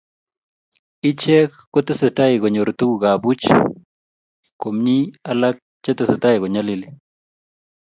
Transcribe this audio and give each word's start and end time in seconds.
Ichek 1.09 1.51
ko 1.71 1.79
tesetai 1.87 2.33
konyoru 2.41 2.71
tuguk 2.79 3.03
ab 3.11 3.19
puch 3.23 3.45
komie 4.61 4.99
alak 5.31 5.57
che 5.83 5.91
tesetai 5.97 6.35
konyalili 6.41 6.87